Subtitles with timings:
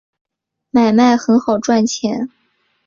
[0.71, 2.31] 买卖很好赚钱